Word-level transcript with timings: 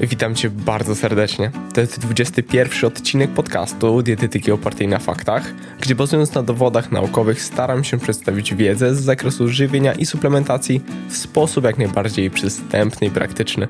Witam 0.00 0.34
Cię 0.34 0.50
bardzo 0.50 0.94
serdecznie. 0.94 1.50
To 1.74 1.80
jest 1.80 2.00
21 2.00 2.84
odcinek 2.84 3.30
podcastu 3.30 4.02
Dietetyki 4.02 4.52
opartej 4.52 4.88
na 4.88 4.98
faktach, 4.98 5.54
gdzie 5.80 5.94
bazując 5.94 6.34
na 6.34 6.42
dowodach 6.42 6.92
naukowych 6.92 7.42
staram 7.42 7.84
się 7.84 7.98
przedstawić 7.98 8.54
wiedzę 8.54 8.94
z 8.94 9.00
zakresu 9.00 9.48
żywienia 9.48 9.92
i 9.92 10.06
suplementacji 10.06 10.82
w 11.08 11.16
sposób 11.16 11.64
jak 11.64 11.78
najbardziej 11.78 12.30
przystępny 12.30 13.06
i 13.06 13.10
praktyczny. 13.10 13.68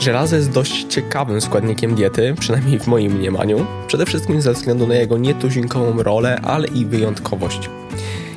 Żelazo 0.00 0.36
jest 0.36 0.50
dość 0.50 0.84
ciekawym 0.88 1.40
składnikiem 1.40 1.94
diety, 1.94 2.34
przynajmniej 2.40 2.78
w 2.78 2.86
moim 2.86 3.12
mniemaniu, 3.12 3.66
przede 3.86 4.06
wszystkim 4.06 4.42
ze 4.42 4.52
względu 4.52 4.86
na 4.86 4.94
jego 4.94 5.18
nietuzinkową 5.18 6.02
rolę, 6.02 6.40
ale 6.42 6.68
i 6.68 6.84
wyjątkowość. 6.86 7.70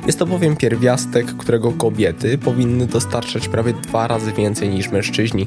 Jest 0.06 0.18
to 0.18 0.26
bowiem 0.26 0.56
pierwiastek, 0.56 1.26
którego 1.36 1.72
kobiety 1.72 2.38
powinny 2.38 2.86
dostarczać 2.86 3.48
prawie 3.48 3.72
dwa 3.72 4.08
razy 4.08 4.32
więcej 4.32 4.68
niż 4.68 4.88
mężczyźni. 4.88 5.46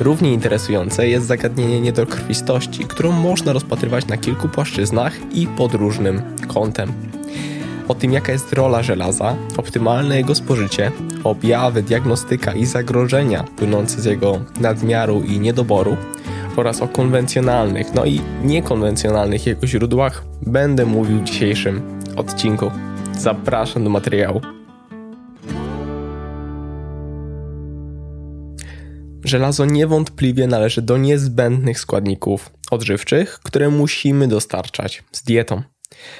Równie 0.00 0.32
interesujące 0.32 1.08
jest 1.08 1.26
zagadnienie 1.26 1.80
niedokrwistości, 1.80 2.84
którą 2.84 3.12
można 3.12 3.52
rozpatrywać 3.52 4.06
na 4.06 4.16
kilku 4.16 4.48
płaszczyznach 4.48 5.12
i 5.34 5.46
pod 5.46 5.74
różnym 5.74 6.22
kątem. 6.48 6.92
O 7.88 7.94
tym, 7.94 8.12
jaka 8.12 8.32
jest 8.32 8.52
rola 8.52 8.82
żelaza, 8.82 9.36
optymalne 9.56 10.16
jego 10.16 10.34
spożycie, 10.34 10.92
objawy, 11.24 11.82
diagnostyka 11.82 12.52
i 12.52 12.66
zagrożenia 12.66 13.44
płynące 13.56 14.00
z 14.02 14.04
jego 14.04 14.40
nadmiaru 14.60 15.22
i 15.22 15.40
niedoboru 15.40 15.96
oraz 16.56 16.82
o 16.82 16.88
konwencjonalnych, 16.88 17.94
no 17.94 18.04
i 18.04 18.20
niekonwencjonalnych 18.44 19.46
jego 19.46 19.66
źródłach 19.66 20.24
będę 20.46 20.86
mówił 20.86 21.18
w 21.18 21.24
dzisiejszym 21.24 21.82
odcinku. 22.16 22.70
Zapraszam 23.18 23.84
do 23.84 23.90
materiału. 23.90 24.61
Żelazo 29.24 29.64
niewątpliwie 29.64 30.46
należy 30.46 30.82
do 30.82 30.96
niezbędnych 30.96 31.80
składników 31.80 32.50
odżywczych, 32.70 33.40
które 33.42 33.68
musimy 33.70 34.28
dostarczać 34.28 35.04
z 35.12 35.22
dietą. 35.22 35.62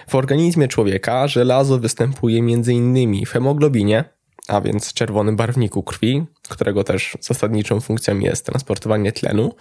W 0.09 0.15
organizmie 0.15 0.69
człowieka 0.69 1.29
żelazo 1.29 1.79
występuje 1.79 2.39
m.in. 2.39 3.25
w 3.27 3.31
hemoglobinie, 3.31 4.05
a 4.49 4.61
więc 4.61 4.93
czerwonym 4.93 5.37
barwniku 5.37 5.83
krwi, 5.83 6.25
którego 6.49 6.85
też 6.85 7.17
zasadniczą 7.21 7.81
funkcją 7.81 8.19
jest 8.19 8.47
transportowanie 8.47 9.13
tlenu, 9.13 9.55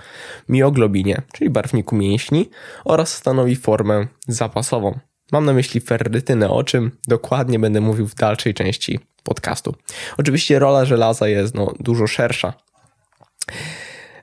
mioglobinie, 0.49 1.21
czyli 1.33 1.49
barwniku 1.49 1.95
mięśni, 1.95 2.49
oraz 2.85 3.13
stanowi 3.13 3.55
formę 3.55 4.07
zapasową. 4.27 4.99
Mam 5.31 5.45
na 5.45 5.53
myśli 5.53 5.81
ferrytynę, 5.81 6.49
o 6.49 6.63
czym 6.63 6.91
dokładnie 7.07 7.59
będę 7.59 7.81
mówił 7.81 8.07
w 8.07 8.15
dalszej 8.15 8.53
części 8.53 8.99
podcastu. 9.23 9.75
Oczywiście 10.17 10.59
rola 10.59 10.85
żelaza 10.85 11.27
jest 11.27 11.55
no, 11.55 11.73
dużo 11.79 12.07
szersza. 12.07 12.53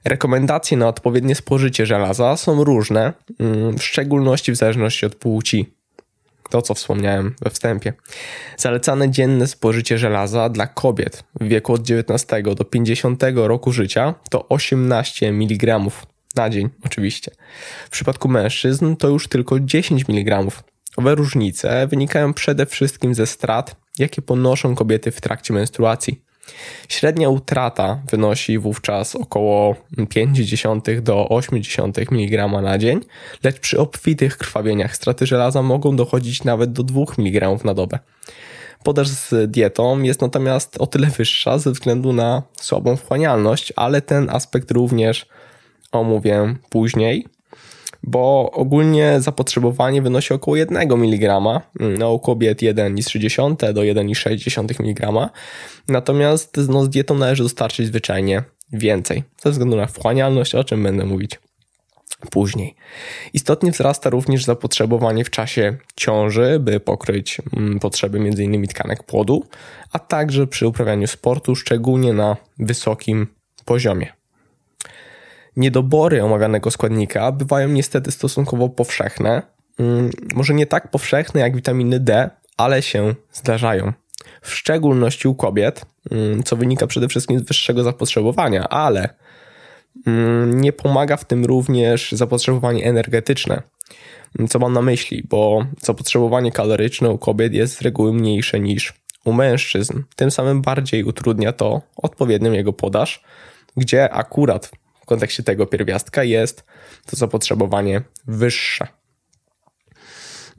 Rekomendacje 0.09 0.77
na 0.77 0.89
odpowiednie 0.89 1.35
spożycie 1.35 1.87
żelaza 1.87 2.37
są 2.37 2.65
różne, 2.65 3.13
mm, 3.39 3.79
w 3.79 3.83
szczególności 3.83 4.53
w 4.53 4.57
zależności 4.57 5.07
od 5.07 5.15
płci. 5.15 5.73
To, 6.51 6.63
co 6.63 6.75
wspomniałem 6.75 7.35
we 7.43 7.51
wstępie. 7.51 7.93
Zalecane 8.57 9.11
dzienne 9.11 9.47
spożycie 9.47 9.99
żelaza 9.99 10.49
dla 10.49 10.67
kobiet 10.67 11.25
w 11.41 11.49
wieku 11.49 11.73
od 11.73 11.83
19 11.83 12.43
do 12.55 12.65
50 12.65 13.23
roku 13.35 13.73
życia 13.73 14.15
to 14.31 14.49
18 14.49 15.29
mg 15.29 15.81
na 16.37 16.51
dzień, 16.51 16.69
oczywiście. 16.85 17.31
W 17.87 17.91
przypadku 17.91 18.29
mężczyzn 18.29 18.97
to 18.97 19.09
już 19.09 19.29
tylko 19.29 19.61
10 19.61 20.05
mg. 20.09 20.45
Owe 20.97 21.15
różnice 21.15 21.87
wynikają 21.87 22.35
przede 22.35 22.67
wszystkim 22.67 23.15
ze 23.15 23.27
strat, 23.27 23.77
jakie 23.99 24.23
ponoszą 24.23 24.75
kobiety 24.75 25.11
w 25.11 25.21
trakcie 25.21 25.55
menstruacji. 25.55 26.28
Średnia 26.89 27.29
utrata 27.29 27.99
wynosi 28.11 28.59
wówczas 28.59 29.17
około 29.17 29.75
0,5 29.99 31.01
do 31.01 31.27
0,8 31.31 32.13
mg 32.13 32.63
na 32.63 32.79
dzień, 32.79 33.01
lecz 33.45 33.61
przy 33.61 33.81
obfitych 33.81 34.37
krwawieniach 34.37 34.97
straty 34.97 35.27
żelaza 35.27 35.63
mogą 35.63 35.97
dochodzić 35.97 36.45
nawet 36.45 36.73
do 36.73 36.83
2 36.83 37.01
mg 37.19 37.65
na 37.65 37.75
dobę. 37.75 37.99
Podaż 38.83 39.09
z 39.09 39.51
dietą 39.51 40.03
jest 40.03 40.21
natomiast 40.21 40.77
o 40.79 40.87
tyle 40.87 41.07
wyższa 41.07 41.59
ze 41.59 41.71
względu 41.71 42.13
na 42.13 42.43
słabą 42.61 42.97
wchłanialność, 42.97 43.73
ale 43.77 44.03
ten 44.03 44.31
aspekt 44.31 44.71
również 44.71 45.27
omówię 45.93 46.55
później 46.69 47.27
bo 48.03 48.51
ogólnie 48.53 49.21
zapotrzebowanie 49.21 50.03
wynosi 50.03 50.35
około 50.35 50.57
1 50.57 50.93
mg, 50.93 51.41
no, 51.99 52.13
u 52.13 52.19
kobiet 52.19 52.61
1,3 52.61 53.73
do 53.73 53.81
1,6 53.81 54.81
mg, 54.81 55.29
natomiast 55.89 56.61
no, 56.69 56.85
z 56.85 56.89
dietą 56.89 57.15
należy 57.15 57.43
dostarczyć 57.43 57.87
zwyczajnie 57.87 58.43
więcej, 58.73 59.23
ze 59.43 59.51
względu 59.51 59.77
na 59.77 59.87
wchłanialność, 59.87 60.55
o 60.55 60.65
czym 60.65 60.83
będę 60.83 61.05
mówić 61.05 61.39
później. 62.31 62.75
Istotnie 63.33 63.73
wzrasta 63.73 64.11
również 64.11 64.45
zapotrzebowanie 64.45 65.25
w 65.25 65.31
czasie 65.31 65.77
ciąży, 65.97 66.59
by 66.61 66.81
pokryć 66.81 67.39
mm, 67.57 67.79
potrzeby 67.79 68.19
m.in. 68.19 68.67
tkanek 68.67 69.03
płodu, 69.03 69.45
a 69.93 69.99
także 69.99 70.47
przy 70.47 70.67
uprawianiu 70.67 71.07
sportu, 71.07 71.57
szczególnie 71.57 72.13
na 72.13 72.37
wysokim 72.59 73.27
poziomie. 73.65 74.18
Niedobory 75.59 76.23
omawianego 76.23 76.71
składnika 76.71 77.33
bywają 77.33 77.69
niestety 77.69 78.13
stosunkowo 78.13 78.69
powszechne. 78.69 79.43
Mm, 79.79 80.11
może 80.35 80.55
nie 80.55 80.67
tak 80.67 80.91
powszechne 80.91 81.41
jak 81.41 81.57
witaminy 81.57 82.01
D, 82.01 82.31
ale 82.57 82.83
się 82.83 83.15
zdarzają. 83.33 83.93
W 84.43 84.55
szczególności 84.55 85.29
u 85.29 85.35
kobiet, 85.35 85.87
mm, 86.11 86.43
co 86.43 86.57
wynika 86.57 86.87
przede 86.87 87.09
wszystkim 87.09 87.39
z 87.39 87.43
wyższego 87.43 87.85
zapotrzebowania, 87.85 88.69
ale 88.69 89.09
mm, 90.07 90.61
nie 90.61 90.73
pomaga 90.73 91.17
w 91.17 91.25
tym 91.25 91.45
również 91.45 92.13
zapotrzebowanie 92.13 92.85
energetyczne. 92.85 93.63
Co 94.49 94.59
mam 94.59 94.73
na 94.73 94.83
myśli? 94.83 95.27
Bo 95.29 95.67
zapotrzebowanie 95.83 96.53
kaloryczne 96.53 97.11
u 97.11 97.19
kobiet 97.19 97.53
jest 97.55 97.77
z 97.77 97.83
reguły 97.83 98.13
mniejsze 98.13 98.61
niż 98.61 98.95
u 99.25 99.33
mężczyzn. 99.33 100.03
Tym 100.17 100.31
samym 100.31 100.63
bardziej 100.63 101.05
utrudnia 101.05 101.53
to 101.53 101.83
odpowiednią 101.97 102.53
jego 102.53 102.73
podaż, 102.73 103.25
gdzie 103.77 104.13
akurat 104.13 104.71
kontekście 105.09 105.43
tego 105.43 105.67
pierwiastka 105.67 106.25
jest 106.25 106.65
to 107.07 107.17
zapotrzebowanie 107.17 108.03
wyższe. 108.27 108.87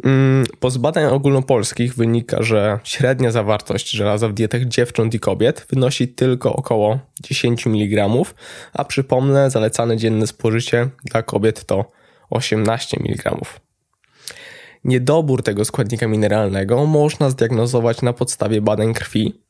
Mm, 0.03 0.45
po 0.59 0.71
badań 0.71 1.05
ogólnopolskich 1.05 1.95
wynika, 1.95 2.43
że 2.43 2.79
średnia 2.83 3.31
zawartość 3.31 3.89
żelaza 3.89 4.27
w 4.27 4.33
dietach 4.33 4.65
dziewcząt 4.65 5.13
i 5.13 5.19
kobiet 5.19 5.65
wynosi 5.69 6.07
tylko 6.07 6.55
około 6.55 6.99
10 7.23 7.67
mg, 7.67 8.09
a 8.73 8.85
przypomnę, 8.85 9.51
zalecane 9.51 9.97
dzienne 9.97 10.27
spożycie 10.27 10.89
dla 11.05 11.23
kobiet 11.23 11.65
to 11.65 11.91
18 12.29 12.97
mg. 12.99 13.37
Niedobór 14.83 15.43
tego 15.43 15.65
składnika 15.65 16.07
mineralnego 16.07 16.85
można 16.85 17.29
zdiagnozować 17.29 18.01
na 18.01 18.13
podstawie 18.13 18.61
badań 18.61 18.93
krwi, 18.93 19.41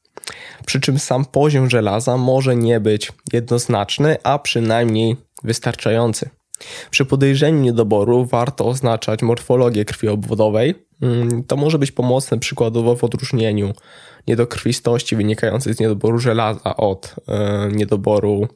przy 0.65 0.79
czym 0.79 0.99
sam 0.99 1.25
poziom 1.25 1.69
żelaza 1.69 2.17
może 2.17 2.55
nie 2.55 2.79
być 2.79 3.11
jednoznaczny, 3.33 4.17
a 4.23 4.39
przynajmniej 4.39 5.17
wystarczający. 5.43 6.29
Przy 6.91 7.05
podejrzeniu 7.05 7.61
niedoboru 7.61 8.25
warto 8.25 8.65
oznaczać 8.65 9.21
morfologię 9.21 9.85
krwi 9.85 10.07
obwodowej. 10.07 10.75
Mm, 11.01 11.43
to 11.43 11.57
może 11.57 11.79
być 11.79 11.91
pomocne 11.91 12.39
przykładowo 12.39 12.95
w 12.95 13.03
odróżnieniu 13.03 13.73
niedokrwistości 14.27 15.15
wynikającej 15.15 15.73
z 15.73 15.79
niedoboru 15.79 16.19
żelaza 16.19 16.77
od 16.77 17.15
e, 17.27 17.69
niedoboru 17.71 18.47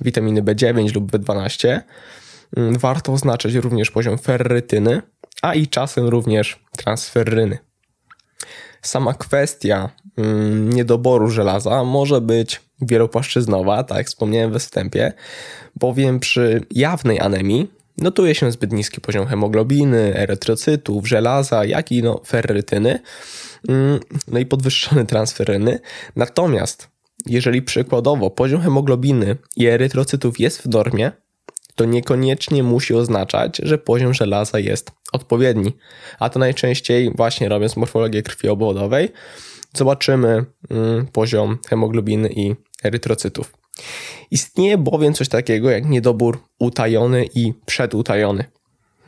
witaminy 0.00 0.42
B9 0.42 0.94
lub 0.94 1.12
B12. 1.12 1.80
Mm, 2.56 2.78
warto 2.78 3.12
oznaczać 3.12 3.54
również 3.54 3.90
poziom 3.90 4.18
ferrytyny, 4.18 5.02
a 5.42 5.54
i 5.54 5.66
czasem 5.66 6.06
również 6.06 6.64
transferryny 6.76 7.58
sama 8.82 9.14
kwestia 9.14 9.90
niedoboru 10.74 11.30
żelaza 11.30 11.84
może 11.84 12.20
być 12.20 12.60
wielopłaszczyznowa, 12.80 13.84
tak 13.84 14.06
wspomniałem 14.06 14.52
we 14.52 14.58
wstępie, 14.58 15.12
bowiem 15.76 16.20
przy 16.20 16.66
jawnej 16.70 17.20
anemii 17.20 17.70
notuje 17.98 18.34
się 18.34 18.52
zbyt 18.52 18.72
niski 18.72 19.00
poziom 19.00 19.26
hemoglobiny, 19.26 20.16
erytrocytów, 20.16 21.08
żelaza, 21.08 21.64
jak 21.64 21.92
i 21.92 22.02
no, 22.02 22.20
ferrytyny, 22.26 23.00
mm, 23.68 24.00
no 24.28 24.38
i 24.38 24.46
podwyższony 24.46 25.06
transferyny. 25.06 25.80
Natomiast 26.16 26.88
jeżeli 27.26 27.62
przykładowo 27.62 28.30
poziom 28.30 28.60
hemoglobiny 28.60 29.36
i 29.56 29.66
erytrocytów 29.66 30.40
jest 30.40 30.62
w 30.62 30.68
normie, 30.68 31.12
to 31.74 31.84
niekoniecznie 31.84 32.62
musi 32.62 32.94
oznaczać, 32.94 33.60
że 33.62 33.78
poziom 33.78 34.14
żelaza 34.14 34.58
jest 34.58 34.90
odpowiedni. 35.12 35.72
A 36.18 36.28
to 36.28 36.38
najczęściej 36.38 37.12
właśnie 37.16 37.48
robiąc 37.48 37.76
morfologię 37.76 38.22
krwi 38.22 38.48
obwodowej 38.48 39.08
zobaczymy 39.72 40.44
mm, 40.70 41.06
poziom 41.06 41.58
hemoglobiny 41.68 42.28
i 42.28 42.54
erytrocytów. 42.84 43.52
Istnieje 44.30 44.78
bowiem 44.78 45.14
coś 45.14 45.28
takiego 45.28 45.70
jak 45.70 45.86
niedobór 45.86 46.38
utajony 46.58 47.24
i 47.34 47.54
przedutajony. 47.66 48.44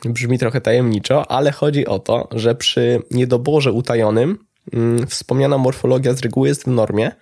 Brzmi 0.05 0.39
trochę 0.39 0.61
tajemniczo, 0.61 1.31
ale 1.31 1.53
chodzi 1.53 1.87
o 1.87 1.99
to, 1.99 2.29
że 2.33 2.55
przy 2.55 3.03
niedoborze 3.11 3.73
utajonym 3.73 4.39
mm, 4.73 5.07
wspomniana 5.07 5.59
morfologia 5.59 6.15
z 6.15 6.21
reguły 6.21 6.49
jest 6.49 6.65
w 6.65 6.67
normie, 6.67 7.13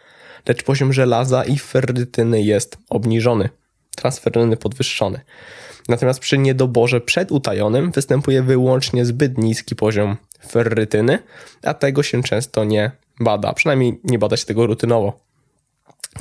lecz 0.48 0.62
poziom 0.62 0.92
żelaza 0.92 1.44
i 1.44 1.58
ferrytyny 1.58 2.42
jest 2.42 2.78
obniżony. 2.90 3.48
transferyny 3.96 4.56
podwyższony. 4.56 5.20
Natomiast 5.88 6.20
przy 6.20 6.38
niedoborze 6.38 7.00
przedutajonym 7.00 7.92
występuje 7.92 8.42
wyłącznie 8.42 9.04
zbyt 9.04 9.38
niski 9.38 9.76
poziom 9.76 10.16
ferrytyny, 10.48 11.18
a 11.62 11.74
tego 11.74 12.02
się 12.02 12.22
często 12.22 12.64
nie 12.64 12.90
bada, 13.22 13.52
przynajmniej 13.52 14.00
nie 14.04 14.18
bada 14.18 14.36
się 14.36 14.46
tego 14.46 14.66
rutynowo. 14.66 15.20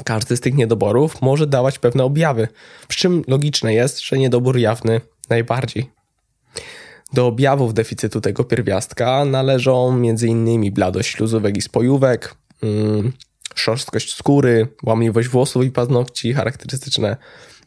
Każdy 0.06 0.38
z 0.38 0.42
tych 0.42 0.54
niedoborów 0.54 1.22
może 1.22 1.48
dawać 1.48 1.80
pewne 1.80 2.04
objawy, 2.04 2.48
przy 2.88 3.00
czym 3.00 3.24
logiczne 3.28 3.74
jest, 3.74 4.02
że 4.02 4.18
niedobór 4.18 4.58
jawny 4.58 5.02
najbardziej. 5.30 5.90
Do 7.14 7.28
objawów 7.28 7.74
deficytu 7.74 8.22
tego 8.22 8.44
pierwiastka 8.44 9.26
należą 9.26 9.90
m.in. 9.90 10.74
bladość 10.74 11.10
śluzówek 11.10 11.58
i 11.58 11.62
spojówek, 11.62 12.36
mm, 12.64 13.14
szorstkość 13.56 14.16
skóry, 14.16 14.68
łamliwość 14.84 15.28
włosów 15.28 15.64
i 15.64 15.72
paznokci 15.72 16.34
charakterystyczne 16.34 17.18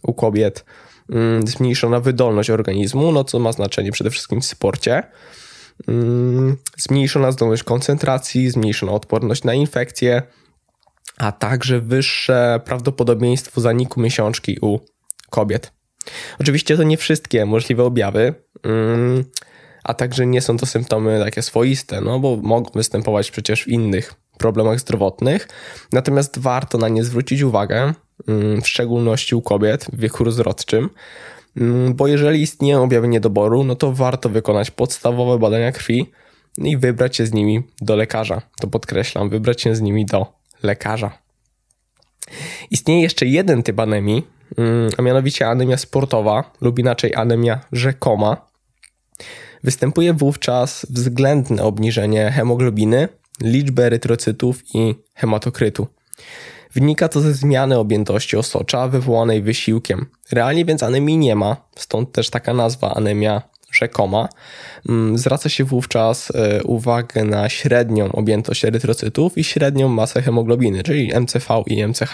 u 0.02 0.14
kobiet, 0.14 0.64
mm, 1.10 1.46
zmniejszona 1.46 2.00
wydolność 2.00 2.50
organizmu, 2.50 3.12
no 3.12 3.24
co 3.24 3.38
ma 3.38 3.52
znaczenie 3.52 3.92
przede 3.92 4.10
wszystkim 4.10 4.40
w 4.40 4.46
sporcie, 4.46 5.02
zmniejszona 6.76 7.32
zdolność 7.32 7.62
koncentracji, 7.62 8.50
zmniejszona 8.50 8.92
odporność 8.92 9.44
na 9.44 9.54
infekcje, 9.54 10.22
a 11.18 11.32
także 11.32 11.80
wyższe 11.80 12.60
prawdopodobieństwo 12.64 13.60
zaniku 13.60 14.00
miesiączki 14.00 14.58
u 14.62 14.78
kobiet. 15.30 15.72
Oczywiście 16.40 16.76
to 16.76 16.82
nie 16.82 16.96
wszystkie 16.96 17.46
możliwe 17.46 17.84
objawy, 17.84 18.34
mm, 18.62 19.24
a 19.84 19.94
także 19.94 20.26
nie 20.26 20.40
są 20.40 20.56
to 20.56 20.66
symptomy 20.66 21.20
takie 21.24 21.42
swoiste, 21.42 22.00
no 22.00 22.20
bo 22.20 22.36
mogą 22.36 22.70
występować 22.74 23.30
przecież 23.30 23.64
w 23.64 23.68
innych 23.68 24.14
problemach 24.38 24.80
zdrowotnych. 24.80 25.48
Natomiast 25.92 26.38
warto 26.38 26.78
na 26.78 26.88
nie 26.88 27.04
zwrócić 27.04 27.42
uwagę, 27.42 27.94
mm, 28.28 28.62
w 28.62 28.68
szczególności 28.68 29.34
u 29.34 29.42
kobiet 29.42 29.86
w 29.92 29.98
wieku 29.98 30.24
rozrodczym, 30.24 30.78
mm, 30.78 30.90
bo 31.94 32.06
jeżeli 32.06 32.42
istnieją 32.42 32.82
objawy 32.82 33.08
niedoboru, 33.08 33.64
no 33.64 33.74
to 33.74 33.92
warto 33.92 34.28
wykonać 34.28 34.70
podstawowe 34.70 35.38
badania 35.38 35.72
krwi 35.72 36.10
i 36.58 36.76
wybrać 36.76 37.16
się 37.16 37.26
z 37.26 37.32
nimi 37.32 37.62
do 37.80 37.96
lekarza. 37.96 38.42
To 38.60 38.66
podkreślam, 38.66 39.28
wybrać 39.28 39.62
się 39.62 39.76
z 39.76 39.80
nimi 39.80 40.06
do 40.06 40.26
lekarza. 40.62 41.18
Istnieje 42.70 43.02
jeszcze 43.02 43.26
jeden 43.26 43.62
typ 43.62 43.80
anemii, 43.80 44.26
mm, 44.58 44.90
a 44.98 45.02
mianowicie 45.02 45.48
anemia 45.48 45.76
sportowa 45.76 46.52
lub 46.60 46.78
inaczej 46.78 47.14
anemia 47.14 47.60
rzekoma. 47.72 48.46
Występuje 49.64 50.14
wówczas 50.14 50.86
względne 50.90 51.62
obniżenie 51.62 52.30
hemoglobiny, 52.30 53.08
liczby 53.40 53.84
erytrocytów 53.84 54.62
i 54.74 54.94
hematokrytu. 55.14 55.86
Wynika 56.74 57.08
to 57.08 57.20
ze 57.20 57.34
zmiany 57.34 57.78
objętości 57.78 58.36
osocza 58.36 58.88
wywołanej 58.88 59.42
wysiłkiem. 59.42 60.06
Realnie 60.32 60.64
więc 60.64 60.82
anemii 60.82 61.18
nie 61.18 61.36
ma, 61.36 61.56
stąd 61.76 62.12
też 62.12 62.30
taka 62.30 62.54
nazwa 62.54 62.94
anemia 62.94 63.42
rzekoma. 63.72 64.28
Mm, 64.88 65.18
zwraca 65.18 65.48
się 65.48 65.64
wówczas 65.64 66.32
e, 66.34 66.62
uwagę 66.62 67.24
na 67.24 67.48
średnią 67.48 68.12
objętość 68.12 68.64
erytrocytów 68.64 69.38
i 69.38 69.44
średnią 69.44 69.88
masę 69.88 70.22
hemoglobiny, 70.22 70.82
czyli 70.82 71.12
MCV 71.20 71.62
i 71.66 71.86
MCH, 71.86 72.12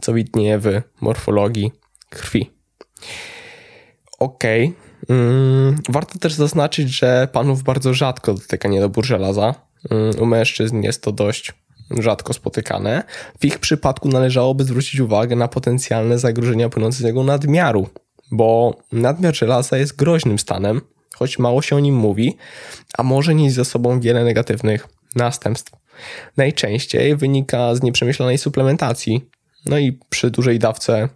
co 0.00 0.12
widnieje 0.12 0.58
w 0.58 0.80
morfologii 1.00 1.72
krwi. 2.10 2.50
Ok. 4.18 4.44
Mm, 5.08 5.76
warto 5.88 6.18
też 6.18 6.34
zaznaczyć, 6.34 6.88
że 6.98 7.28
panów 7.32 7.62
bardzo 7.62 7.94
rzadko 7.94 8.34
dotyka 8.34 8.68
niedobór 8.68 9.04
żelaza. 9.04 9.54
Mm, 9.90 10.10
u 10.20 10.26
mężczyzn 10.26 10.82
jest 10.82 11.02
to 11.02 11.12
dość 11.12 11.54
rzadko 11.90 12.32
spotykane. 12.32 13.02
W 13.40 13.44
ich 13.44 13.58
przypadku 13.58 14.08
należałoby 14.08 14.64
zwrócić 14.64 15.00
uwagę 15.00 15.36
na 15.36 15.48
potencjalne 15.48 16.18
zagrożenia 16.18 16.68
płynące 16.68 16.98
z 16.98 17.06
jego 17.06 17.24
nadmiaru, 17.24 17.88
bo 18.30 18.76
nadmiar 18.92 19.36
żelaza 19.36 19.78
jest 19.78 19.96
groźnym 19.96 20.38
stanem, 20.38 20.80
choć 21.14 21.38
mało 21.38 21.62
się 21.62 21.76
o 21.76 21.80
nim 21.80 21.94
mówi, 21.94 22.36
a 22.98 23.02
może 23.02 23.34
nieść 23.34 23.54
ze 23.54 23.64
sobą 23.64 24.00
wiele 24.00 24.24
negatywnych 24.24 24.88
następstw. 25.16 25.72
Najczęściej 26.36 27.16
wynika 27.16 27.74
z 27.74 27.82
nieprzemyślanej 27.82 28.38
suplementacji, 28.38 29.28
no 29.66 29.78
i 29.78 29.98
przy 30.08 30.30
dużej 30.30 30.58
dawce 30.58 31.08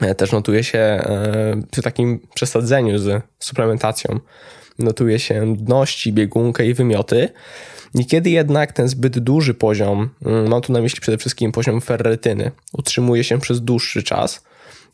e, 0.00 0.14
też 0.14 0.32
notuje 0.32 0.64
się 0.64 0.78
e, 0.78 1.62
przy 1.70 1.82
takim 1.82 2.20
przesadzeniu 2.34 2.98
z 2.98 3.22
suplementacją, 3.38 4.20
notuje 4.78 5.18
się 5.18 5.46
nudności, 5.46 6.12
biegunkę 6.12 6.66
i 6.66 6.74
wymioty. 6.74 7.28
Niekiedy 7.94 8.30
jednak 8.30 8.72
ten 8.72 8.88
zbyt 8.88 9.18
duży 9.18 9.54
poziom, 9.54 10.10
mm, 10.24 10.48
mam 10.48 10.60
tu 10.60 10.72
na 10.72 10.80
myśli 10.80 11.00
przede 11.00 11.18
wszystkim 11.18 11.52
poziom 11.52 11.80
ferrytyny, 11.80 12.50
utrzymuje 12.72 13.24
się 13.24 13.38
przez 13.38 13.60
dłuższy 13.60 14.02
czas, 14.02 14.44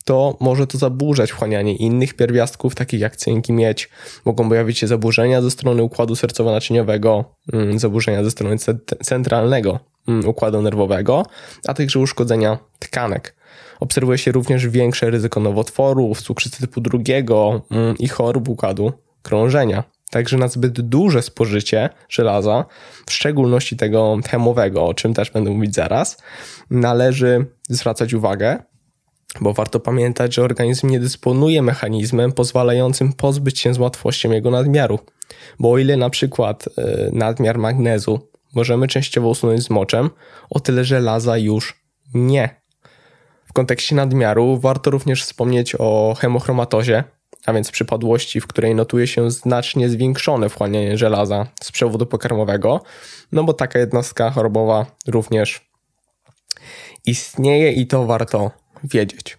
to 0.05 0.37
może 0.39 0.67
to 0.67 0.77
zaburzać 0.77 1.31
wchłanianie 1.31 1.75
innych 1.75 2.13
pierwiastków, 2.13 2.75
takich 2.75 2.99
jak 2.99 3.15
cynk 3.15 3.49
i 3.49 3.53
miedź. 3.53 3.89
Mogą 4.25 4.49
pojawić 4.49 4.79
się 4.79 4.87
zaburzenia 4.87 5.41
ze 5.41 5.51
strony 5.51 5.83
układu 5.83 6.13
sercowo-naczyniowego, 6.13 7.23
mm, 7.53 7.79
zaburzenia 7.79 8.23
ze 8.23 8.31
strony 8.31 8.55
centralnego 9.03 9.79
mm, 10.07 10.29
układu 10.29 10.61
nerwowego, 10.61 11.25
a 11.67 11.73
także 11.73 11.99
uszkodzenia 11.99 12.57
tkanek. 12.79 13.35
Obserwuje 13.79 14.17
się 14.17 14.31
również 14.31 14.67
większe 14.67 15.09
ryzyko 15.09 15.39
nowotworów, 15.39 16.21
cukrzycy 16.21 16.59
typu 16.59 16.81
drugiego 16.81 17.61
i 17.99 18.07
chorób 18.07 18.49
układu 18.49 18.93
krążenia. 19.25 19.83
Także 20.11 20.37
na 20.37 20.47
zbyt 20.47 20.81
duże 20.81 21.21
spożycie 21.21 21.89
żelaza, 22.09 22.65
w 23.05 23.13
szczególności 23.13 23.77
tego 23.77 24.17
hemowego, 24.27 24.85
o 24.85 24.93
czym 24.93 25.13
też 25.13 25.31
będę 25.31 25.51
mówić 25.51 25.75
zaraz, 25.75 26.17
należy 26.69 27.45
zwracać 27.69 28.13
uwagę, 28.13 28.63
bo 29.41 29.53
warto 29.53 29.79
pamiętać, 29.79 30.35
że 30.35 30.43
organizm 30.43 30.89
nie 30.89 30.99
dysponuje 30.99 31.61
mechanizmem 31.61 32.31
pozwalającym 32.31 33.13
pozbyć 33.13 33.59
się 33.59 33.73
z 33.73 33.79
łatwością 33.79 34.31
jego 34.31 34.51
nadmiaru. 34.51 34.99
Bo 35.59 35.71
o 35.71 35.77
ile 35.77 35.97
na 35.97 36.09
przykład 36.09 36.65
e, 36.77 37.09
nadmiar 37.11 37.57
magnezu 37.57 38.29
możemy 38.55 38.87
częściowo 38.87 39.29
usunąć 39.29 39.63
z 39.63 39.69
moczem, 39.69 40.09
o 40.49 40.59
tyle 40.59 40.83
żelaza 40.83 41.37
już 41.37 41.83
nie. 42.13 42.61
W 43.45 43.53
kontekście 43.53 43.95
nadmiaru 43.95 44.57
warto 44.57 44.91
również 44.91 45.23
wspomnieć 45.23 45.75
o 45.79 46.15
hemochromatozie, 46.19 47.03
a 47.45 47.53
więc 47.53 47.71
przypadłości, 47.71 48.41
w 48.41 48.47
której 48.47 48.75
notuje 48.75 49.07
się 49.07 49.31
znacznie 49.31 49.89
zwiększone 49.89 50.49
wchłanianie 50.49 50.97
żelaza 50.97 51.47
z 51.63 51.71
przewodu 51.71 52.05
pokarmowego, 52.05 52.81
no 53.31 53.43
bo 53.43 53.53
taka 53.53 53.79
jednostka 53.79 54.31
chorobowa 54.31 54.85
również 55.07 55.69
istnieje 57.05 57.71
i 57.71 57.87
to 57.87 58.05
warto 58.05 58.51
wiedzieć. 58.83 59.37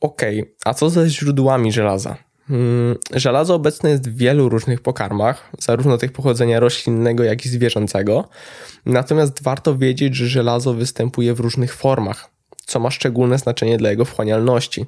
Ok, 0.00 0.22
a 0.64 0.74
co 0.74 0.90
ze 0.90 1.08
źródłami 1.08 1.72
żelaza? 1.72 2.16
Hmm, 2.48 2.96
żelazo 3.14 3.54
obecne 3.54 3.90
jest 3.90 4.10
w 4.10 4.16
wielu 4.16 4.48
różnych 4.48 4.80
pokarmach, 4.80 5.50
zarówno 5.58 5.98
tych 5.98 6.12
pochodzenia 6.12 6.60
roślinnego, 6.60 7.24
jak 7.24 7.46
i 7.46 7.48
zwierzęcego. 7.48 8.28
Natomiast 8.86 9.42
warto 9.42 9.76
wiedzieć, 9.76 10.14
że 10.14 10.26
żelazo 10.26 10.74
występuje 10.74 11.34
w 11.34 11.40
różnych 11.40 11.74
formach, 11.74 12.30
co 12.70 12.80
ma 12.80 12.90
szczególne 12.90 13.38
znaczenie 13.38 13.78
dla 13.78 13.90
jego 13.90 14.04
wchłanialności. 14.04 14.86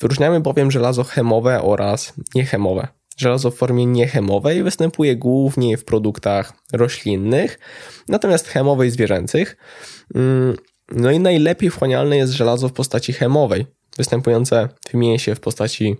Wyróżniamy 0.00 0.40
bowiem 0.40 0.70
żelazo 0.70 1.04
chemowe 1.04 1.62
oraz 1.62 2.12
niechemowe. 2.34 2.88
Żelazo 3.16 3.50
w 3.50 3.56
formie 3.56 3.86
niechemowej 3.86 4.62
występuje 4.62 5.16
głównie 5.16 5.76
w 5.76 5.84
produktach 5.84 6.52
roślinnych, 6.72 7.58
natomiast 8.08 8.48
chemowej 8.48 8.90
zwierzęcych. 8.90 9.56
Hmm, 10.12 10.56
no 10.92 11.10
i 11.10 11.20
najlepiej 11.20 11.70
wchłanialne 11.70 12.16
jest 12.16 12.32
żelazo 12.32 12.68
w 12.68 12.72
postaci 12.72 13.12
chemowej, 13.12 13.66
występujące 13.96 14.68
w 14.88 14.94
mięsie 14.94 15.34
w 15.34 15.40
postaci 15.40 15.96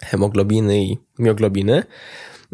hemoglobiny 0.00 0.84
i 0.84 0.98
mioglobiny. 1.18 1.82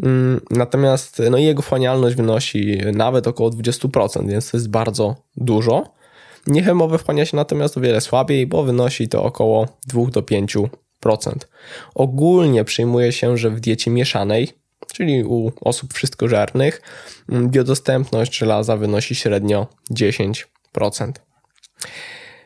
Mm, 0.03 0.41
natomiast 0.51 1.21
no 1.31 1.37
jego 1.37 1.61
wchłanialność 1.61 2.15
wynosi 2.15 2.81
nawet 2.93 3.27
około 3.27 3.49
20%, 3.49 4.27
więc 4.29 4.51
to 4.51 4.57
jest 4.57 4.69
bardzo 4.69 5.15
dużo. 5.37 5.98
Niechemowe 6.49 6.97
wchłania 6.97 7.25
się 7.25 7.37
natomiast 7.37 7.77
o 7.77 7.81
wiele 7.81 8.01
słabiej, 8.01 8.47
bo 8.47 8.63
wynosi 8.63 9.07
to 9.07 9.23
około 9.23 9.67
2 9.87 10.05
do 10.05 10.21
5%. 10.21 10.67
Ogólnie 11.95 12.63
przyjmuje 12.63 13.11
się, 13.11 13.37
że 13.37 13.49
w 13.49 13.59
diecie 13.59 13.91
mieszanej, 13.91 14.47
czyli 14.93 15.23
u 15.23 15.51
osób 15.61 15.93
wszystkożernych, 15.93 16.81
mm, 17.29 17.49
biodostępność 17.49 18.37
żelaza 18.37 18.77
wynosi 18.77 19.15
średnio 19.15 19.67
10%. 19.91 21.21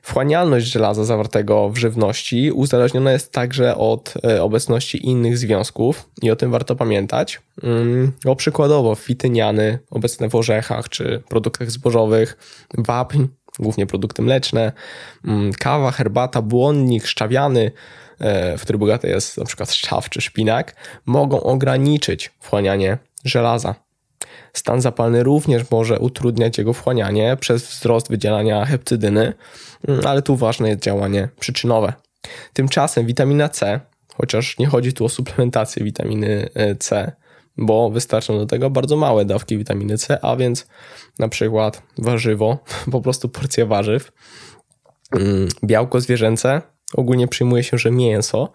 Wchłanialność 0.02 0.66
żelaza 0.68 1.06
zawartego 1.06 1.70
w 1.70 1.78
żywności 1.78 2.52
uzależniona 2.52 3.12
jest 3.12 3.32
także 3.32 3.78
od 3.78 4.14
e, 4.24 4.44
obecności 4.44 5.06
innych 5.06 5.38
związków 5.38 6.10
i 6.22 6.32
o 6.32 6.36
tym 6.36 6.52
warto 6.52 6.76
pamiętać. 6.76 7.42
Mm, 7.64 8.12
bo 8.26 8.36
przykładowo 8.36 8.96
fityniany 8.96 9.80
obecne 9.92 10.30
w 10.30 10.36
orzechach 10.36 10.90
czy 10.90 11.24
produktach 11.30 11.72
zbożowych, 11.72 12.38
wapń, 12.78 13.24
głównie 13.60 13.86
produkty 13.86 14.22
mleczne, 14.22 14.72
mm, 15.26 15.54
kawa, 15.54 15.92
herbata, 15.92 16.42
błonnik, 16.42 17.06
szczawiany, 17.06 17.72
e, 18.20 18.58
w 18.58 18.62
który 18.62 18.80
bogaty 18.80 19.08
jest 19.08 19.38
na 19.38 19.46
przykład 19.46 19.72
szczaw 19.72 20.10
czy 20.10 20.22
szpinak, 20.22 20.76
mogą 21.06 21.42
ograniczyć 21.42 22.32
wchłanianie 22.40 22.98
żelaza. 23.26 23.76
Stan 24.54 24.82
zapalny 24.82 25.24
również 25.24 25.72
może 25.72 26.00
utrudniać 26.00 26.58
jego 26.58 26.74
wchłanianie 26.74 27.38
przez 27.40 27.68
wzrost 27.68 28.10
wydzielania 28.10 28.66
hepcydyny, 28.66 29.34
mm, 29.88 30.08
ale 30.08 30.22
tu 30.22 30.36
ważne 30.36 30.70
jest 30.70 30.82
działanie 30.82 31.30
przyczynowe. 31.40 31.94
Tymczasem 32.54 33.06
witamina 33.06 33.50
C, 33.50 33.80
chociaż 34.18 34.58
nie 34.58 34.68
chodzi 34.68 34.94
tu 34.94 35.06
o 35.06 35.10
suplementację 35.10 35.84
witaminy 35.84 36.50
e, 36.54 36.76
C, 36.76 37.12
bo 37.58 37.90
wystarczą 37.90 38.38
do 38.38 38.46
tego 38.46 38.70
bardzo 38.70 38.98
małe 38.98 39.26
dawki 39.26 39.58
witaminy 39.58 39.98
C, 39.98 40.26
a 40.26 40.36
więc 40.36 40.68
na 41.20 41.28
przykład 41.28 41.84
warzywo, 41.98 42.58
po 42.92 43.02
prostu 43.02 43.30
porcja 43.30 43.66
warzyw, 43.66 44.12
mm, 45.12 45.48
białko 45.64 46.02
zwierzęce, 46.02 46.62
ogólnie 46.94 47.28
przyjmuje 47.28 47.64
się, 47.64 47.78
że 47.78 47.92
mięso, 47.92 48.52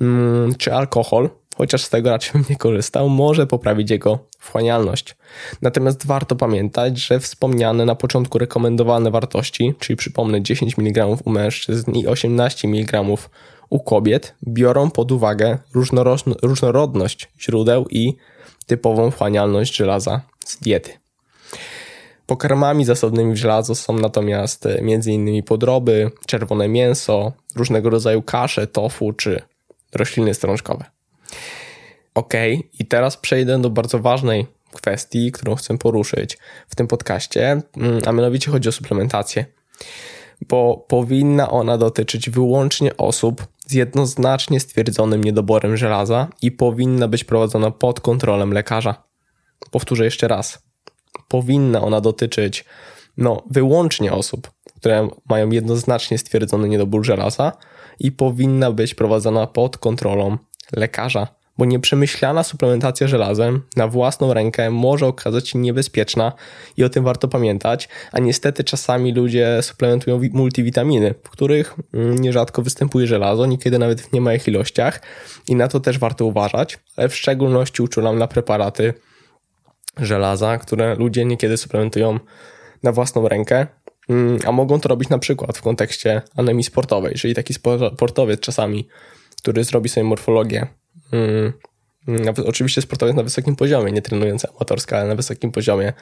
mm, 0.00 0.54
czy 0.54 0.74
alkohol, 0.74 1.30
chociaż 1.56 1.82
z 1.84 1.90
tego 1.90 2.10
raczej 2.10 2.32
bym 2.32 2.44
nie 2.50 2.56
korzystał, 2.56 3.08
może 3.08 3.46
poprawić 3.46 3.90
jego 3.90 4.18
wchłanialność. 4.38 5.16
Natomiast 5.62 6.06
warto 6.06 6.36
pamiętać, 6.36 6.98
że 6.98 7.20
wspomniane 7.20 7.84
na 7.84 7.94
początku 7.94 8.38
rekomendowane 8.38 9.10
wartości, 9.10 9.74
czyli 9.78 9.96
przypomnę 9.96 10.42
10 10.42 10.78
mg 10.78 11.06
u 11.24 11.30
mężczyzn 11.30 11.92
i 11.92 12.06
18 12.06 12.68
mg 12.68 13.04
u 13.70 13.80
kobiet, 13.80 14.34
biorą 14.48 14.90
pod 14.90 15.12
uwagę 15.12 15.58
różnorodność 16.42 17.28
źródeł 17.40 17.86
i 17.90 18.16
typową 18.66 19.10
wchłanialność 19.10 19.76
żelaza 19.76 20.20
z 20.44 20.56
diety. 20.56 20.92
Pokarmami 22.26 22.84
zasobnymi 22.84 23.32
w 23.32 23.36
żelazo 23.36 23.74
są 23.74 23.92
natomiast 23.92 24.66
m.in. 24.66 25.42
podroby, 25.42 26.10
czerwone 26.26 26.68
mięso, 26.68 27.32
różnego 27.56 27.90
rodzaju 27.90 28.22
kasze, 28.22 28.66
tofu 28.66 29.12
czy 29.12 29.42
rośliny 29.94 30.34
strączkowe. 30.34 30.84
Ok, 32.14 32.34
i 32.78 32.86
teraz 32.86 33.16
przejdę 33.16 33.60
do 33.60 33.70
bardzo 33.70 33.98
ważnej 33.98 34.46
kwestii, 34.72 35.32
którą 35.32 35.54
chcę 35.54 35.78
poruszyć 35.78 36.38
w 36.68 36.74
tym 36.74 36.86
podcaście, 36.86 37.62
mm, 37.76 38.00
a 38.06 38.12
mianowicie 38.12 38.50
chodzi 38.50 38.68
o 38.68 38.72
suplementację, 38.72 39.44
bo 40.48 40.84
powinna 40.88 41.50
ona 41.50 41.78
dotyczyć 41.78 42.30
wyłącznie 42.30 42.96
osób 42.96 43.46
z 43.66 43.72
jednoznacznie 43.72 44.60
stwierdzonym 44.60 45.24
niedoborem 45.24 45.76
żelaza 45.76 46.28
i 46.42 46.52
powinna 46.52 47.08
być 47.08 47.24
prowadzona 47.24 47.70
pod 47.70 48.00
kontrolą 48.00 48.50
lekarza. 48.50 49.04
Powtórzę 49.70 50.04
jeszcze 50.04 50.28
raz. 50.28 50.66
Powinna 51.28 51.80
ona 51.80 52.00
dotyczyć 52.00 52.64
no, 53.16 53.42
wyłącznie 53.50 54.12
osób, 54.12 54.50
które 54.76 55.08
mają 55.30 55.50
jednoznacznie 55.50 56.18
stwierdzony 56.18 56.68
niedobór 56.68 57.04
żelaza 57.04 57.52
i 57.98 58.12
powinna 58.12 58.72
być 58.72 58.94
prowadzona 58.94 59.46
pod 59.46 59.78
kontrolą 59.78 60.38
lekarza 60.72 61.35
bo 61.58 61.64
nieprzemyślana 61.64 62.42
suplementacja 62.42 63.08
żelazem 63.08 63.62
na 63.76 63.88
własną 63.88 64.34
rękę 64.34 64.70
może 64.70 65.06
okazać 65.06 65.48
się 65.48 65.58
niebezpieczna 65.58 66.32
i 66.76 66.84
o 66.84 66.88
tym 66.88 67.04
warto 67.04 67.28
pamiętać, 67.28 67.88
a 68.12 68.20
niestety 68.20 68.64
czasami 68.64 69.12
ludzie 69.12 69.58
suplementują 69.62 70.20
multivitaminy, 70.32 71.14
w 71.24 71.30
których 71.30 71.76
mm, 71.94 72.18
nierzadko 72.18 72.62
występuje 72.62 73.06
żelazo, 73.06 73.46
niekiedy 73.46 73.78
nawet 73.78 74.00
w 74.00 74.12
niemałych 74.12 74.48
ilościach 74.48 75.02
i 75.48 75.54
na 75.54 75.68
to 75.68 75.80
też 75.80 75.98
warto 75.98 76.24
uważać, 76.24 76.78
ale 76.96 77.08
w 77.08 77.16
szczególności 77.16 77.82
uczulam 77.82 78.18
na 78.18 78.28
preparaty 78.28 78.94
żelaza, 80.00 80.58
które 80.58 80.94
ludzie 80.94 81.24
niekiedy 81.24 81.56
suplementują 81.56 82.18
na 82.82 82.92
własną 82.92 83.28
rękę, 83.28 83.66
mm, 84.08 84.38
a 84.46 84.52
mogą 84.52 84.80
to 84.80 84.88
robić 84.88 85.08
na 85.08 85.18
przykład 85.18 85.58
w 85.58 85.62
kontekście 85.62 86.22
anemii 86.36 86.64
sportowej, 86.64 87.14
czyli 87.14 87.34
taki 87.34 87.54
sportowiec 87.54 88.40
czasami, 88.40 88.88
który 89.36 89.64
zrobi 89.64 89.88
sobie 89.88 90.04
morfologię 90.04 90.66
Mm, 91.12 91.52
oczywiście 92.46 92.82
sportowiec 92.82 93.16
na 93.16 93.22
wysokim 93.22 93.56
poziomie, 93.56 93.92
nie 93.92 94.02
trenujący 94.02 94.48
amatorsko, 94.50 94.96
ale 94.96 95.08
na 95.08 95.14
wysokim 95.14 95.52
poziomie 95.52 95.92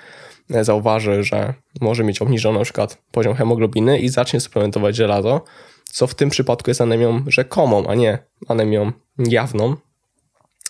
e, 0.51 0.65
zauważy, 0.65 1.25
że 1.25 1.55
może 1.81 2.05
mieć 2.05 2.23
obniżony 2.23 2.59
na 2.59 2.65
przykład 2.65 3.03
poziom 3.11 3.35
hemoglobiny 3.35 3.99
i 3.99 4.09
zacznie 4.09 4.41
suplementować 4.41 4.97
żelazo, 4.97 5.45
co 5.85 6.07
w 6.07 6.15
tym 6.15 6.31
przypadku 6.31 6.71
jest 6.71 6.81
anemią 6.81 7.25
rzekomą, 7.27 7.87
a 7.87 7.95
nie 7.95 8.19
anemią 8.49 8.93
jawną 9.19 9.77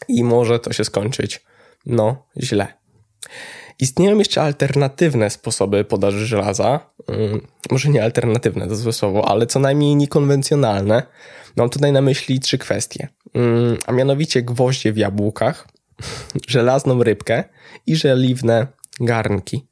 i 0.09 0.25
może 0.25 0.59
to 0.59 0.73
się 0.73 0.85
skończyć 0.85 1.45
no 1.87 2.26
źle. 2.43 2.67
Istnieją 3.79 4.19
jeszcze 4.19 4.43
alternatywne 4.43 5.31
sposoby 5.31 5.85
podaży 5.85 6.26
żelaza, 6.26 6.91
mm, 7.09 7.47
może 7.71 7.88
nie 7.88 8.05
alternatywne, 8.05 8.69
to 8.69 8.76
złe 8.76 8.93
słowo, 8.93 9.29
ale 9.29 9.47
co 9.47 9.59
najmniej 9.59 9.97
niekonwencjonalne. 9.97 11.03
Mam 11.57 11.71
tutaj 11.71 11.93
na 11.93 12.00
myśli 12.00 12.41
trzy 12.41 12.59
kwestie, 12.59 13.09
a 13.87 13.93
mianowicie 13.93 14.43
gwoździe 14.43 14.93
w 14.93 14.97
jabłkach, 14.97 15.69
żelazną 16.49 17.03
rybkę 17.03 17.45
i 17.87 17.97
żeliwne 17.97 18.67
garnki. 19.00 19.67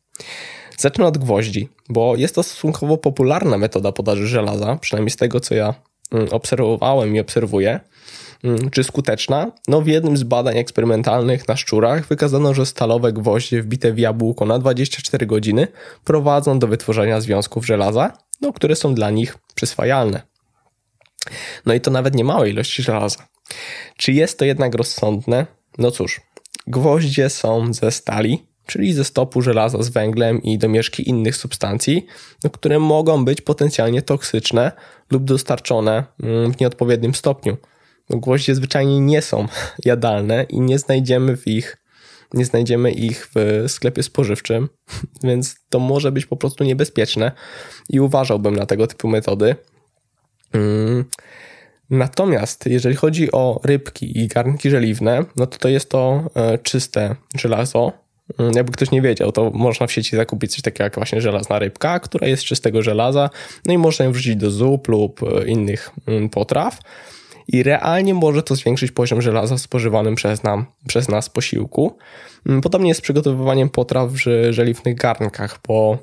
Zacznę 0.79 1.07
od 1.07 1.19
gwoździ, 1.19 1.69
bo 1.89 2.17
jest 2.17 2.35
to 2.35 2.43
stosunkowo 2.43 2.99
popularna 2.99 3.59
metoda 3.59 3.93
podaży 3.93 4.27
żelaza, 4.27 4.77
przynajmniej 4.77 5.11
z 5.11 5.17
tego 5.17 5.41
co 5.41 5.55
ja 5.55 5.75
mm, 6.13 6.29
obserwowałem 6.31 7.17
i 7.17 7.21
obserwuję. 7.21 7.81
Mm, 8.45 8.71
czy 8.71 8.85
skuteczna? 8.85 9.53
No 9.69 9.81
w 9.81 9.87
jednym 9.87 10.17
z 10.17 10.23
badań 10.23 10.59
eksperymentalnych 10.59 11.49
na 11.49 11.57
szczurach 11.57 12.07
wykazano, 12.07 12.55
że 12.55 12.67
stalowe 12.67 13.13
gwoździe 13.13 13.63
wbite 13.63 13.93
w 13.93 13.99
jabłko 13.99 14.47
na 14.47 14.59
24 14.59 15.27
godziny 15.27 15.69
prowadzą 16.05 16.59
do 16.59 16.67
wytworzenia 16.67 17.21
związków 17.21 17.67
żelaza, 17.67 18.13
no, 18.41 18.53
które 18.53 18.77
są 18.77 18.95
dla 18.95 19.11
nich 19.11 19.39
przyswajalne. 19.55 20.23
No 21.67 21.75
i 21.75 21.81
to 21.81 21.91
nawet 21.91 22.15
nie 22.15 22.25
małe 22.25 22.51
ilości 22.51 22.83
żelaza. 22.83 23.32
Czy 23.97 24.13
jest 24.13 24.39
to 24.39 24.45
jednak 24.45 24.75
rozsądne? 24.75 25.47
No 25.79 25.91
cóż, 25.91 26.21
gwoździe 26.67 27.31
są 27.31 27.75
ze 27.75 27.91
stali, 27.91 28.47
czyli 28.67 28.93
ze 28.93 29.05
stopu 29.05 29.43
żelaza 29.43 29.83
z 29.83 29.89
węglem 29.89 30.43
i 30.43 30.59
domieszki 30.59 31.09
innych 31.09 31.37
substancji, 31.37 32.07
no, 32.45 32.51
które 32.51 32.79
mogą 32.79 33.25
być 33.25 33.41
potencjalnie 33.41 34.03
toksyczne 34.03 34.73
lub 35.11 35.25
dostarczone 35.25 36.05
mm, 36.23 36.53
w 36.53 36.61
nieodpowiednim 36.61 37.15
stopniu. 37.15 37.57
No, 38.11 38.19
gwoździe 38.19 38.55
zwyczajnie 38.55 39.01
nie 39.01 39.23
są 39.23 39.49
jadalne 39.85 40.47
i 40.49 40.61
nie 40.61 40.79
znajdziemy 40.79 41.37
w 41.37 41.47
ich 41.47 41.83
nie 42.35 42.45
znajdziemy 42.45 42.93
ich 42.93 43.29
w 43.35 43.65
sklepie 43.69 44.03
spożywczym, 44.03 44.69
więc 45.25 45.57
to 45.69 45.79
może 45.79 46.13
być 46.13 46.27
po 46.27 46.37
prostu 46.37 46.65
niebezpieczne 46.65 47.33
i 47.89 48.01
uważałbym 48.01 48.57
na 48.57 48.67
tego 48.67 48.87
typu 48.87 49.09
metody. 49.09 49.57
Mm. 51.91 51.99
Natomiast 51.99 52.67
jeżeli 52.67 52.95
chodzi 52.95 53.33
o 53.33 53.61
rybki 53.65 54.19
i 54.19 54.29
garnki 54.29 54.71
żeliwne, 54.71 55.25
no 55.37 55.47
to 55.47 55.59
to 55.59 55.69
jest 55.69 55.91
to 55.91 56.31
e, 56.35 56.59
czyste 56.59 57.17
żelazo. 57.37 57.93
Mm, 58.39 58.53
jakby 58.57 58.73
ktoś 58.73 58.91
nie 58.91 59.03
wiedział, 59.03 59.33
to 59.33 59.51
można 59.55 59.87
w 59.87 59.93
sieci 59.93 60.17
zakupić 60.17 60.53
coś 60.53 60.63
takiego 60.63 60.85
jak 60.85 60.95
właśnie 60.95 61.21
żelazna 61.21 61.59
rybka, 61.59 62.01
która 62.01 62.27
jest 62.27 62.45
czystego 62.45 62.83
żelaza, 62.83 63.31
no 63.67 63.75
i 63.75 63.79
można 63.79 64.05
ją 64.05 64.13
wrzucić 64.13 64.37
do 64.37 64.51
zup 64.51 64.89
lub 64.89 65.23
e, 65.23 65.47
innych 65.47 65.91
mm, 66.07 66.29
potraw 66.29 66.79
i 67.49 67.63
realnie 67.63 68.15
może 68.15 68.43
to 68.43 68.55
zwiększyć 68.55 68.93
poziom 68.93 69.23
żelaza 69.23 69.59
spożywanym 69.59 70.15
przez, 70.15 70.43
nam, 70.43 70.67
przez 70.89 71.09
nas 71.09 71.31
posiłku. 71.31 71.97
Podobnie 72.63 72.89
jest 72.89 72.99
z 72.99 73.03
przygotowywaniem 73.03 73.69
potraw 73.69 74.11
w 74.11 74.17
żeliwnych 74.51 74.95
garnkach, 74.95 75.59
bo 75.69 75.99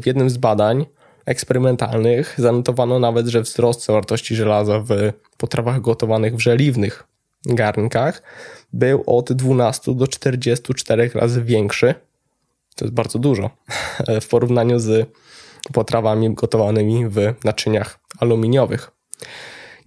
w 0.00 0.06
jednym 0.06 0.30
z 0.30 0.36
badań 0.36 0.86
eksperymentalnych 1.26 2.34
zanotowano 2.38 2.98
nawet, 2.98 3.26
że 3.26 3.42
wzrost 3.42 3.84
zawartości 3.84 4.34
żelaza 4.34 4.80
w 4.80 4.90
potrawach 5.36 5.80
gotowanych 5.80 6.36
w 6.36 6.40
żeliwnych 6.40 7.04
garnkach 7.46 8.22
był 8.72 9.02
od 9.06 9.32
12 9.32 9.94
do 9.94 10.08
44 10.08 11.10
razy 11.14 11.42
większy. 11.42 11.94
To 12.74 12.84
jest 12.84 12.94
bardzo 12.94 13.18
dużo 13.18 13.50
w 14.20 14.28
porównaniu 14.28 14.78
z 14.78 15.08
potrawami 15.72 16.34
gotowanymi 16.34 17.08
w 17.08 17.34
naczyniach 17.44 17.98
aluminiowych. 18.20 18.90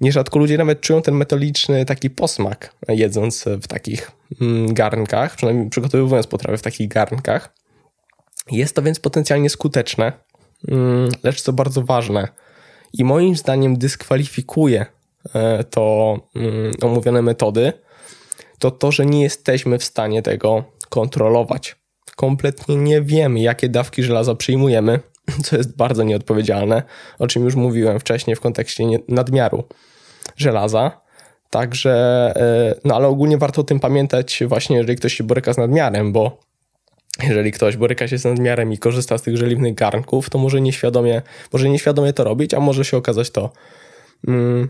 Nierzadko 0.01 0.39
ludzie 0.39 0.57
nawet 0.57 0.81
czują 0.81 1.01
ten 1.01 1.15
metaliczny 1.15 1.85
taki 1.85 2.09
posmak, 2.09 2.75
jedząc 2.87 3.45
w 3.61 3.67
takich 3.67 4.11
mm, 4.41 4.73
garnkach, 4.73 5.35
przynajmniej 5.35 5.69
przygotowując 5.69 6.27
potrawy 6.27 6.57
w 6.57 6.61
takich 6.61 6.87
garnkach. 6.87 7.53
Jest 8.51 8.75
to 8.75 8.81
więc 8.81 8.99
potencjalnie 8.99 9.49
skuteczne, 9.49 10.13
lecz 11.23 11.41
co 11.41 11.53
bardzo 11.53 11.81
ważne 11.81 12.27
i 12.93 13.03
moim 13.03 13.35
zdaniem 13.35 13.77
dyskwalifikuje 13.77 14.85
e, 15.35 15.63
to 15.63 16.15
mm, 16.35 16.71
omówione 16.81 17.21
metody, 17.21 17.73
to 18.59 18.71
to, 18.71 18.91
że 18.91 19.05
nie 19.05 19.21
jesteśmy 19.21 19.77
w 19.77 19.83
stanie 19.83 20.21
tego 20.21 20.63
kontrolować. 20.89 21.75
Kompletnie 22.15 22.75
nie 22.75 23.01
wiemy, 23.01 23.39
jakie 23.39 23.69
dawki 23.69 24.03
żelaza 24.03 24.35
przyjmujemy, 24.35 24.99
co 25.43 25.57
jest 25.57 25.75
bardzo 25.75 26.03
nieodpowiedzialne, 26.03 26.83
o 27.19 27.27
czym 27.27 27.43
już 27.43 27.55
mówiłem 27.55 27.99
wcześniej 27.99 28.35
w 28.35 28.41
kontekście 28.41 28.83
nadmiaru 29.07 29.63
żelaza. 30.37 31.01
Także, 31.49 31.93
e, 32.35 32.79
no 32.85 32.95
ale 32.95 33.07
ogólnie 33.07 33.37
warto 33.37 33.61
o 33.61 33.63
tym 33.63 33.79
pamiętać 33.79 34.43
właśnie, 34.47 34.77
jeżeli 34.77 34.97
ktoś 34.97 35.13
się 35.13 35.23
boryka 35.23 35.53
z 35.53 35.57
nadmiarem, 35.57 36.13
bo 36.13 36.48
jeżeli 37.23 37.51
ktoś 37.51 37.77
boryka 37.77 38.07
się 38.07 38.17
z 38.17 38.25
nadmiarem 38.25 38.73
i 38.73 38.77
korzysta 38.77 39.17
z 39.17 39.21
tych 39.21 39.37
żeliwnych 39.37 39.73
garnków, 39.73 40.29
to 40.29 40.37
może 40.37 40.61
nieświadomie, 40.61 41.21
może 41.53 41.69
nieświadomie 41.69 42.13
to 42.13 42.23
robić, 42.23 42.53
a 42.53 42.59
może 42.59 42.85
się 42.85 42.97
okazać 42.97 43.29
to 43.29 43.51
mm, 44.27 44.69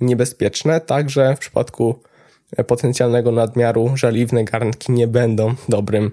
niebezpieczne. 0.00 0.80
Także 0.80 1.36
w 1.36 1.38
przypadku 1.38 2.02
potencjalnego 2.66 3.32
nadmiaru 3.32 3.96
żeliwne 3.96 4.44
garnki 4.44 4.92
nie 4.92 5.06
będą 5.06 5.54
dobrym 5.68 6.10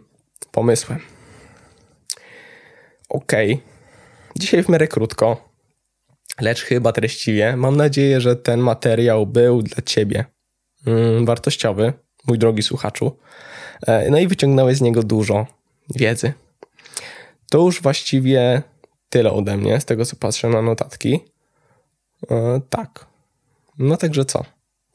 pomysłem. 0.51 0.99
Ok, 3.09 3.31
dzisiaj 4.35 4.63
w 4.63 4.69
miarę 4.69 4.87
krótko, 4.87 5.49
lecz 6.41 6.63
chyba 6.63 6.91
treściwie. 6.91 7.55
Mam 7.55 7.77
nadzieję, 7.77 8.21
że 8.21 8.35
ten 8.35 8.59
materiał 8.59 9.27
był 9.27 9.61
dla 9.61 9.83
Ciebie 9.85 10.25
mm, 10.87 11.25
wartościowy, 11.25 11.93
mój 12.27 12.39
drogi 12.39 12.63
słuchaczu. 12.63 13.17
E, 13.87 14.09
no 14.09 14.19
i 14.19 14.27
wyciągnąłeś 14.27 14.77
z 14.77 14.81
niego 14.81 15.03
dużo 15.03 15.45
wiedzy. 15.95 16.33
To 17.49 17.57
już 17.57 17.81
właściwie 17.81 18.61
tyle 19.09 19.31
ode 19.31 19.57
mnie, 19.57 19.81
z 19.81 19.85
tego 19.85 20.05
co 20.05 20.15
patrzę 20.15 20.49
na 20.49 20.61
notatki. 20.61 21.19
E, 22.31 22.61
tak. 22.69 23.05
No 23.77 23.97
także 23.97 24.25
co? 24.25 24.45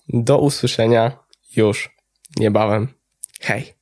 Do 0.09 0.39
usłyszenia 0.39 1.13
już 1.57 1.97
niebawem. 2.37 2.89
Hej! 3.41 3.80